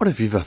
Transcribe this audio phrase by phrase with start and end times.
[0.00, 0.46] Ora viva!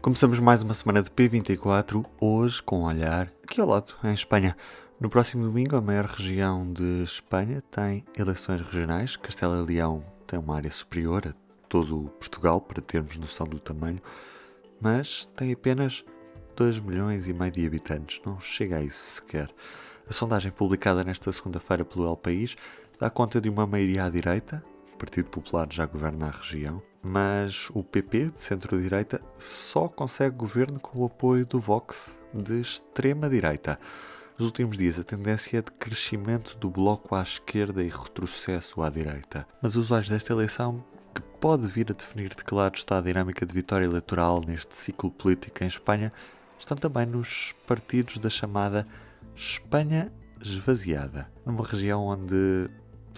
[0.00, 4.56] Começamos mais uma semana de P24, hoje com um olhar aqui ao lado, em Espanha.
[4.98, 9.18] No próximo domingo, a maior região de Espanha tem eleições regionais.
[9.18, 11.34] Castela e Leão tem uma área superior a
[11.68, 14.00] todo Portugal, para termos noção do tamanho,
[14.80, 16.02] mas tem apenas
[16.56, 18.22] 2 milhões e meio de habitantes.
[18.24, 19.50] Não chega a isso sequer.
[20.08, 22.56] A sondagem publicada nesta segunda-feira pelo El País
[22.98, 24.64] dá conta de uma maioria à direita,
[25.00, 30.98] Partido Popular já governa a região, mas o PP, de centro-direita, só consegue governo com
[30.98, 33.80] o apoio do Vox, de extrema-direita.
[34.38, 38.90] Nos últimos dias, a tendência é de crescimento do bloco à esquerda e retrocesso à
[38.90, 39.46] direita.
[39.62, 43.00] Mas os olhos desta eleição, que pode vir a definir de que lado está a
[43.00, 46.12] dinâmica de vitória eleitoral neste ciclo político em Espanha,
[46.58, 48.86] estão também nos partidos da chamada
[49.34, 52.68] Espanha esvaziada, numa região onde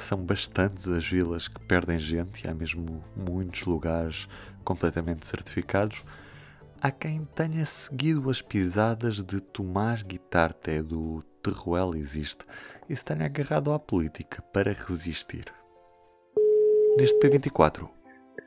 [0.02, 4.28] são bastantes as vilas que perdem gente e há mesmo muitos lugares
[4.64, 6.04] completamente certificados.
[6.80, 12.44] Há quem tenha seguido as pisadas de Tomás Guitarte do Terruel Existe
[12.88, 15.44] e se tenha agarrado à política para resistir.
[16.98, 17.88] Neste P24,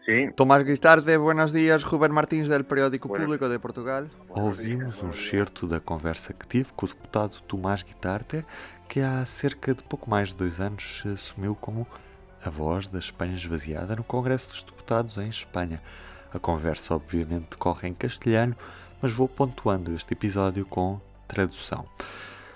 [0.05, 1.83] Sí, Tomás Guitarte, buenos días.
[1.83, 4.07] Rubén Martins, del Periódico Público de Portugal.
[4.29, 8.45] Ouvimos um excerto da conversa que tive com o deputado Tomás Guitarte,
[8.87, 11.87] que há cerca de pouco mais de dois anos se assumiu como
[12.43, 15.81] a voz da Espanha esvaziada no Congresso dos Deputados em Espanha.
[16.33, 18.55] A conversa, obviamente, decorre em castelhano,
[19.01, 21.85] mas vou pontuando este episódio com tradução.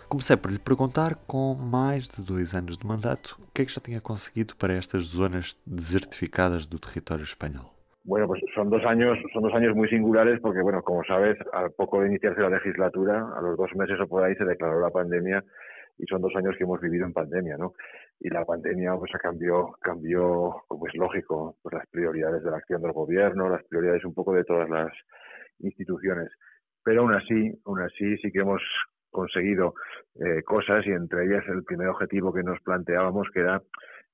[0.07, 3.73] Comecei por lhe perguntar, com mais de dois anos de mandato, o que é que
[3.73, 7.79] já tinha conseguido para estas zonas desertificadas do território espanhol.
[8.09, 11.71] bueno, pues son dos años, son dos años muy singulares porque, bueno, como sabes, al
[11.71, 14.89] poco de iniciarse la legislatura, a los dos meses o por ahí se declaró la
[14.89, 15.43] pandemia
[15.99, 17.73] y son dos años que hemos vivido en pandemia, ¿no?
[18.19, 22.81] Y la pandemia, pues, cambió, cambió, como es lógico, pues las prioridades de la acción
[22.81, 24.91] del gobierno, las prioridades un poco de todas las
[25.59, 26.29] instituciones.
[26.83, 28.61] Pero aún así, aún así sí que hemos
[29.11, 29.73] conseguido
[30.15, 33.61] eh, cosas y entre ellas el primer objetivo que nos planteábamos que era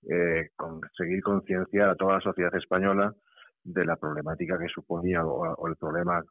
[0.09, 3.13] eh, conseguir concienciar a toda la sociedad española
[3.63, 6.23] de la problemática que suponía o, o el problema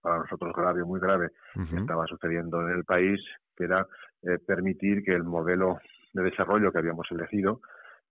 [0.00, 3.20] para nosotros grave, muy grave, que estaba sucediendo en el país,
[3.56, 3.86] que era
[4.22, 5.78] eh, permitir que el modelo
[6.12, 7.60] de desarrollo que habíamos elegido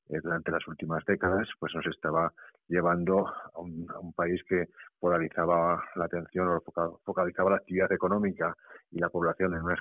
[0.09, 2.31] eh, durante las últimas décadas, pues nos estaba
[2.67, 4.67] llevando a un, a un país que
[4.99, 8.55] polarizaba la atención o foca- focalizaba la actividad económica
[8.91, 9.79] y la población en, unas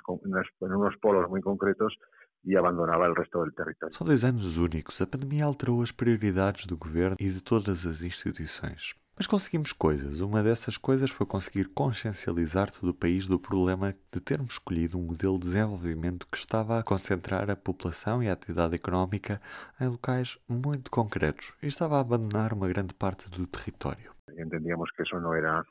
[0.61, 1.95] en unos polos muy concretos
[2.43, 3.93] y abandonaba el resto del territorio.
[3.95, 5.01] São dois anos únicos.
[5.01, 8.95] A pandemia alterou as prioridades do governo e de todas as instituições.
[9.17, 10.21] Mas conseguimos coisas.
[10.21, 15.01] Uma dessas coisas foi conseguir consciencializar todo o país do problema de termos escolhido um
[15.01, 19.41] modelo de desenvolvimento que estava a concentrar a população e a atividade económica
[19.81, 24.11] em locais muito concretos e estava a abandonar uma grande parte do território.
[24.37, 25.63] entendíamos que eso no era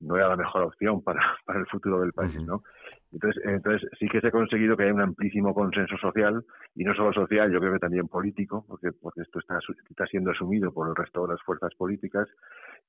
[0.00, 2.44] no era la mejor opción para, para el futuro del país, Ujú.
[2.44, 2.62] ¿no?
[3.12, 6.94] Entonces, entonces sí que se ha conseguido que haya un amplísimo consenso social y no
[6.94, 9.58] solo social, yo creo que también político, porque, porque esto está,
[9.88, 12.28] está siendo asumido por el resto de las fuerzas políticas,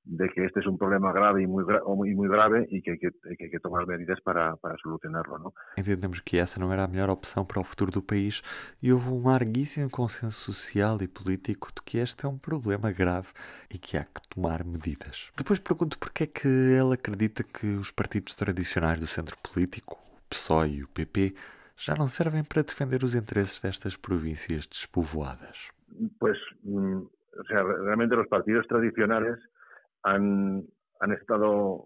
[0.03, 2.97] de que este es un problema grave y muy, o muy, grave y que hay
[2.97, 5.53] que, que hay que tomar medidas para, para solucionarlo, ¿no?
[5.75, 8.41] Entendemos que essa não era a melhor opção para o futuro do país
[8.81, 13.27] e houve um larguíssimo consenso social e político de que este é um problema grave
[13.69, 15.29] e que há que tomar medidas.
[15.35, 20.21] Depois pergunto porque é que ele acredita que os partidos tradicionais do centro político, o
[20.29, 21.35] PSOE e o PP,
[21.75, 25.69] já não servem para defender os interesses destas províncias despovoadas.
[26.19, 27.05] Pues, mm,
[27.49, 29.37] realmente los partidos tradicionales
[30.13, 30.63] han,
[30.99, 31.85] han estado,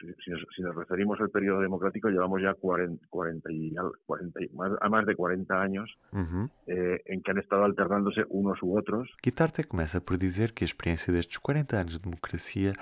[0.00, 3.92] si, si nos, si nos referimos al periodo democrático, llevamos ya 40, 40 y, al-
[4.06, 6.48] 40 y- más, a más de 40 años Uhum.
[6.66, 10.68] eh, en que han estado alternándose unos u otros Guitarte começa por dizer que a
[10.70, 12.72] experiência destes 40 anos de democracia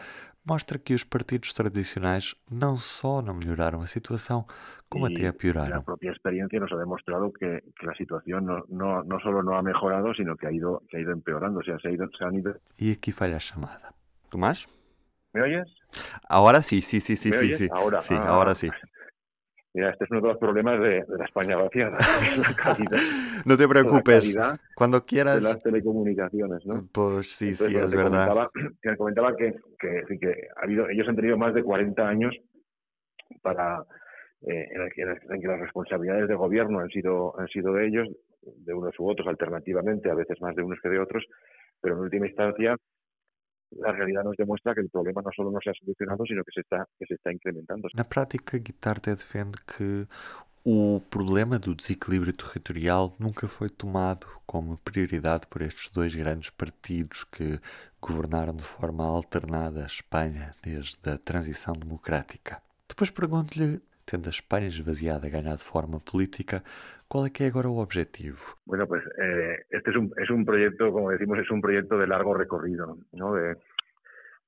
[0.44, 4.46] mostra que os partidos tradicionais não só não melhoraram a situação,
[4.88, 5.82] como y até a la pioraram.
[5.84, 9.62] propia experiencia nos ha demostrado que, que la situación no, no, no solo no ha
[9.62, 11.60] mejorado, sino que ha ido, que ha ido empeorando.
[11.60, 12.56] O sea, se, ha ido, se han ido...
[12.80, 13.92] E aqui falha a chamada.
[14.30, 14.66] Tomás?
[15.32, 15.68] ¿Me oyes?
[16.62, 17.58] Sim, sim, sim, ¿Me sim, oyes?
[17.58, 17.69] sim.
[17.72, 18.70] Ahora, Sim, ah, agora sim.
[19.72, 22.99] Mira, este es uno de los problemas de, de la España es la calidad,
[23.46, 24.25] Não te la preocupes.
[24.34, 25.43] de quieras.
[25.44, 26.75] las telecomunicaciones, ¿no?
[26.75, 28.10] Entonces, sim, bueno, é te verdade.
[28.10, 28.50] comentaba,
[28.82, 32.34] te comentaba que, que, sí, que ha habido, ellos han tenido más de 40 años
[33.43, 33.84] para
[34.43, 37.87] eh, en, el que, en que las responsabilidades de gobierno han sido, han sido de
[37.87, 38.08] ellos,
[38.43, 41.25] de unos u otros alternativamente, a veces más de unos que de otros,
[41.81, 42.76] pero en última instancia
[43.72, 46.52] la realidad nos demuestra que el problema no solo no se ha solucionado, sino que
[46.52, 47.88] se está, que se está incrementando.
[47.94, 50.06] Na prática, Guitarte defende que
[50.62, 57.25] O problema do desequilíbrio territorial nunca foi tomado como prioridade por estes dois grandes partidos
[57.25, 57.58] que
[57.99, 62.61] governaram de forma alternada a Espanha desde a transição democrática.
[62.87, 66.62] Depois pergunto-lhe, tendo a Espanha esvaziada a ganhar de forma política,
[67.10, 68.36] ¿Cuál es ahora el objetivo?
[68.64, 72.06] Bueno, pues eh, este es un, es un proyecto, como decimos, es un proyecto de
[72.06, 73.34] largo recorrido, ¿no?
[73.34, 73.56] De,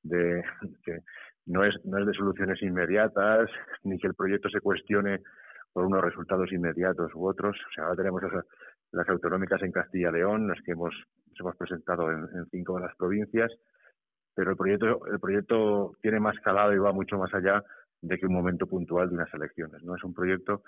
[0.04, 0.44] de
[0.84, 1.00] que
[1.46, 3.50] no es, no es de soluciones inmediatas,
[3.82, 5.18] ni que el proyecto se cuestione
[5.72, 7.56] por unos resultados inmediatos u otros.
[7.68, 8.22] O sea, ahora tenemos
[8.92, 10.94] las, autonómicas en Castilla y León, las que hemos,
[11.40, 13.50] hemos presentado en, en, cinco de las provincias,
[14.36, 17.64] pero el proyecto, el proyecto tiene más calado y va mucho más allá
[18.02, 19.82] de que un momento puntual de unas elecciones.
[19.82, 19.96] ¿no?
[19.96, 20.62] Es un proyecto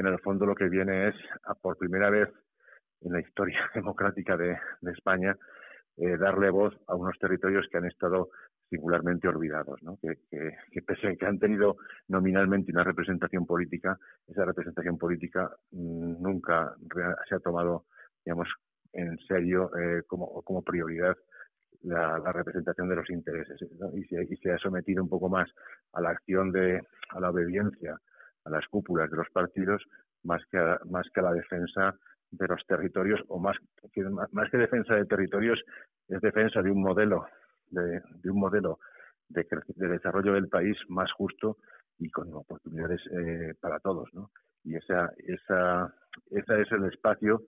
[0.00, 1.14] que en el fondo lo que viene es,
[1.44, 2.28] a por primera vez
[3.02, 4.56] en la historia democrática de,
[4.92, 5.36] España,
[5.96, 8.30] eh, darle voz a unos territorios que han estado
[8.70, 9.98] singularmente olvidados, ¿no?
[10.00, 11.76] que, que, pese a que han tenido
[12.08, 13.98] nominalmente una representación política,
[14.28, 16.74] esa representación política mm, nunca
[17.28, 17.86] se ha tomado,
[18.24, 18.48] digamos,
[18.92, 21.16] en serio eh, como, como prioridad
[21.82, 23.60] la, representación de los intereses
[23.94, 25.50] y, se, y se ha sometido un poco más
[25.92, 26.80] a la acción de,
[27.10, 27.98] a la obediencia
[28.44, 29.82] a las cúpulas de los partidos
[30.22, 31.94] más que a, más que a la defensa
[32.30, 33.56] de los territorios o más
[33.92, 35.60] que, más que defensa de territorios
[36.08, 37.26] es defensa de un modelo
[37.70, 38.78] de, un modelo
[39.28, 39.46] de,
[39.76, 41.58] desarrollo del país más justo
[41.98, 44.30] y con oportunidades eh, para todos ¿no?
[44.64, 45.92] y esa esa
[46.30, 47.42] ese es el espacio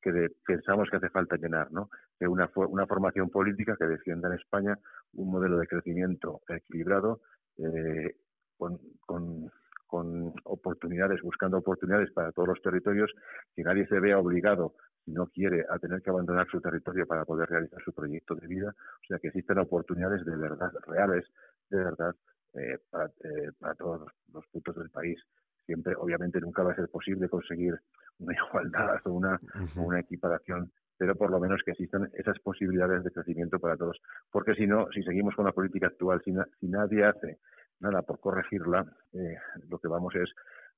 [0.00, 1.90] que pensamos que hace falta llenar ¿no?
[2.18, 4.78] de una una formación política que defienda en España
[5.14, 7.20] un modelo de crecimiento equilibrado
[7.58, 8.16] eh,
[8.56, 9.50] con
[9.94, 13.12] con oportunidades, buscando oportunidades para todos los territorios,
[13.54, 14.74] que nadie se vea obligado,
[15.04, 18.48] si no quiere, a tener que abandonar su territorio para poder realizar su proyecto de
[18.48, 18.74] vida.
[18.74, 21.24] O sea, que existen oportunidades de verdad, reales,
[21.70, 22.12] de verdad,
[22.54, 22.76] eh,
[23.22, 25.16] eh, para, todos los, puntos del país.
[25.64, 27.78] Siempre, obviamente, nunca va a ser posible conseguir
[28.18, 29.38] una igualdad o una,
[29.76, 34.00] una equiparación pero por lo menos que existan esas posibilidades de crecimiento para todos.
[34.30, 37.38] Porque si no, si seguimos con la política actual, si, si nadie hace
[37.80, 39.36] nada por corregirla, eh,
[39.68, 40.30] lo que vamos es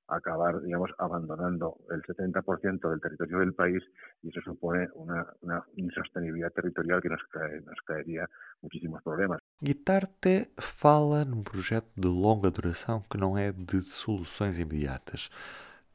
[0.09, 3.83] acabar, digamos, abandonando el 70% del territorio del país
[4.23, 8.29] y eso supone una, una insostenibilidad territorial que nos, cae, nos caería
[8.63, 9.41] muchísimos problemas.
[9.61, 15.29] Guitarte fala num projeto de longa duração que não é de soluções imediatas,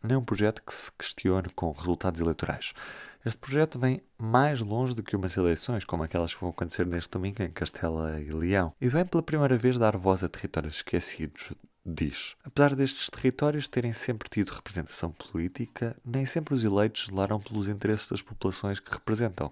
[0.03, 2.73] nem um projeto que se questione com resultados eleitorais.
[3.23, 7.11] Este projeto vem mais longe do que umas eleições, como aquelas que vão acontecer neste
[7.11, 11.51] domingo em Castela e Leão, e vem pela primeira vez dar voz a territórios esquecidos,
[11.85, 12.35] diz.
[12.43, 18.09] Apesar destes territórios terem sempre tido representação política, nem sempre os eleitos zelaram pelos interesses
[18.09, 19.51] das populações que representam.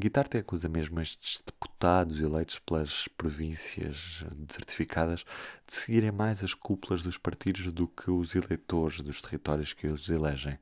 [0.00, 5.24] Guitarte acusa mesmo estes deputados eleitos pelas províncias desertificadas
[5.66, 10.08] de seguirem mais as cúpulas dos partidos do que os eleitores dos territórios que eles
[10.08, 10.56] elegem.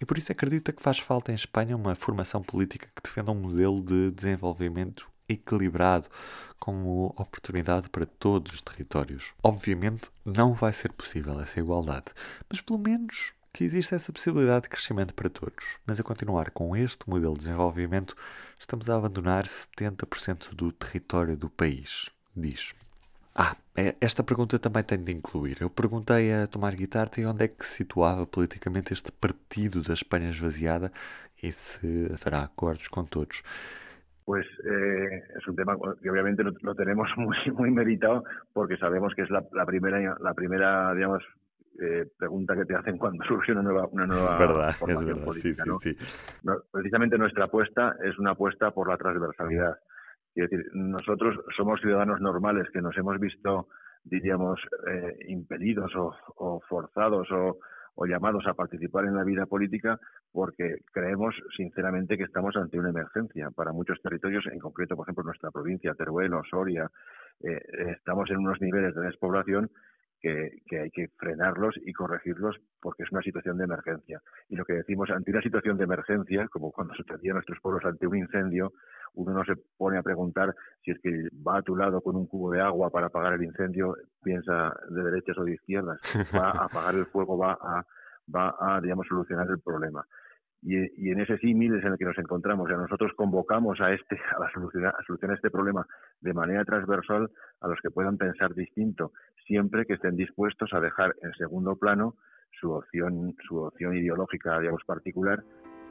[0.00, 3.34] E por isso acredita que faz falta em Espanha uma formação política que defenda um
[3.34, 6.08] modelo de desenvolvimento equilibrado,
[6.60, 9.34] como oportunidade para todos os territórios.
[9.42, 12.06] Obviamente não vai ser possível essa igualdade,
[12.48, 15.78] mas pelo menos que existe essa possibilidade de crescimento para todos.
[15.84, 18.14] Mas a continuar com este modelo de desenvolvimento,
[18.58, 22.74] estamos a abandonar 70% do território do país, diz.
[23.34, 25.58] Ah, é, esta pergunta também tem de incluir.
[25.60, 30.30] Eu perguntei a Tomás Guitarte onde é que se situava politicamente este partido da Espanha
[30.30, 30.90] esvaziada
[31.40, 33.42] e se haverá acordos com todos.
[34.24, 39.14] Pues eh, es un tema que obviamente lo, lo, tenemos muy muy meritado porque sabemos
[39.14, 41.22] que es la, la primera la primera digamos
[41.80, 45.24] eh, pregunta que te hacen cuando surge una nueva, una nueva es verdad, es verdad.
[45.24, 45.64] política.
[45.64, 46.50] Sí, sí, sí.
[46.70, 49.76] precisamente nuestra apuesta es una apuesta por la transversalidad.
[50.34, 53.68] Es decir, nosotros somos ciudadanos normales que nos hemos visto,
[54.04, 57.58] diríamos, eh, impedidos o, o forzados o,
[58.00, 59.98] o llamados a participar en la vida política
[60.30, 65.24] porque creemos sinceramente que estamos ante una emergencia para muchos territorios, en concreto, por ejemplo,
[65.24, 66.88] nuestra provincia, Teruel o Soria,
[67.40, 67.60] eh,
[67.96, 69.70] estamos en unos niveles de despoblación
[70.20, 74.20] que, hay que frenarlos y corregirlos porque es una situación de emergencia.
[74.48, 77.84] Y lo que decimos, ante una situación de emergencia, como cuando sucedía a nuestros pueblos
[77.84, 78.72] ante un incendio,
[79.14, 82.26] uno no se pone a preguntar si es que va a tu lado con un
[82.26, 86.00] cubo de agua para apagar el incendio, piensa de derechas o de izquierdas,
[86.34, 87.84] va a apagar el fuego, va a,
[88.34, 90.04] va a digamos, solucionar el problema.
[90.62, 92.66] Y, en ese símil es en el que nos encontramos.
[92.66, 95.86] O sea, nosotros convocamos a este a la solución a solucionar este problema
[96.20, 99.12] de manera transversal a los que puedan pensar distinto,
[99.46, 102.16] siempre que estén dispuestos a dejar en segundo plano
[102.60, 105.42] su opción su opción ideológica, digamos particular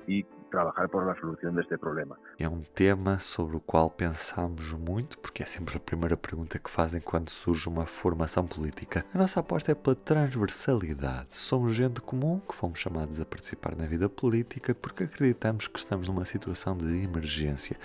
[0.08, 2.18] y trabajar por la solución de este problema.
[2.40, 6.70] É um tema sobre o qual pensamos muito, porque é sempre a primeira pergunta que
[6.70, 9.06] fazem quando surge uma formação política.
[9.14, 11.36] A nossa aposta é pela transversalidade.
[11.36, 16.08] Somos gente comum que fomos chamados a participar na vida política porque acreditamos que estamos
[16.08, 17.78] numa situação de emergência.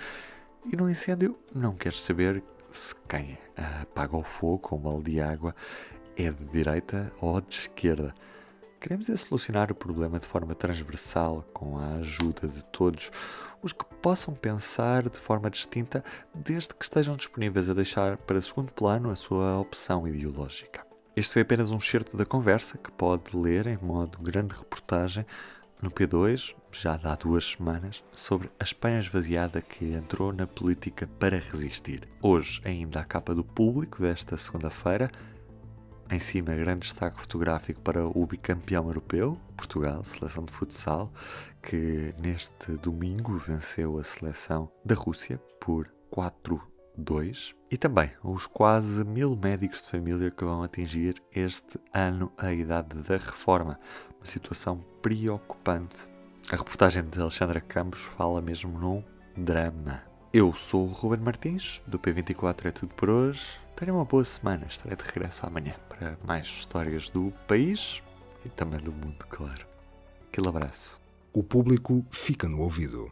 [0.71, 3.37] E no incêndio não queres saber se quem
[3.81, 5.53] apaga o fogo com um balde de água
[6.15, 8.13] é de direita ou de esquerda.
[8.83, 13.11] Queremos é solucionar o problema de forma transversal, com a ajuda de todos
[13.61, 16.03] os que possam pensar de forma distinta,
[16.35, 20.85] desde que estejam disponíveis a deixar para segundo plano a sua opção ideológica.
[21.15, 25.25] Este foi apenas um certo da conversa que pode ler em modo grande reportagem
[25.81, 31.39] no P2, já há duas semanas, sobre a Espanha esvaziada que entrou na política para
[31.39, 32.05] resistir.
[32.21, 35.09] Hoje, ainda a capa do público desta segunda-feira,
[36.13, 41.11] em cima, grande destaque fotográfico para o bicampeão europeu, Portugal, seleção de futsal,
[41.61, 47.55] que neste domingo venceu a seleção da Rússia por 4-2.
[47.71, 52.95] E também os quase mil médicos de família que vão atingir este ano a idade
[53.01, 53.79] da reforma.
[54.19, 56.07] Uma situação preocupante.
[56.51, 59.03] A reportagem de Alexandra Campos fala mesmo num
[59.35, 60.03] drama.
[60.31, 63.62] Eu sou o Ruben Martins, do P24 é tudo por hoje.
[63.75, 68.03] Tenha uma boa semana, estarei de regresso amanhã para mais histórias do país
[68.45, 69.65] e também do mundo, claro.
[70.27, 71.01] Aquele abraço.
[71.33, 73.11] O público fica no ouvido.